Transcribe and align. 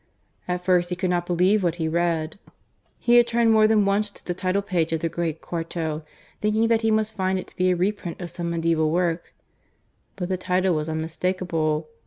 At 0.47 0.65
first 0.65 0.89
he 0.89 0.95
could 0.95 1.11
not 1.11 1.27
believe 1.27 1.61
what 1.63 1.75
he 1.75 1.87
read. 1.87 2.39
He 2.97 3.17
had 3.17 3.27
turned 3.27 3.51
more 3.51 3.67
than 3.67 3.85
once 3.85 4.09
to 4.09 4.25
the 4.25 4.33
title 4.33 4.63
page 4.63 4.91
of 4.93 5.01
the 5.01 5.09
great 5.09 5.41
quarto, 5.41 6.03
thinking 6.41 6.69
that 6.69 6.81
he 6.81 6.89
must 6.89 7.13
find 7.13 7.37
it 7.37 7.45
to 7.49 7.55
be 7.55 7.69
a 7.69 7.75
reprint 7.75 8.19
of 8.19 8.31
some 8.31 8.49
medieval 8.49 8.89
work. 8.89 9.35
But 10.15 10.29
the 10.29 10.37
title 10.37 10.73
was 10.73 10.89
unmistakable. 10.89 11.87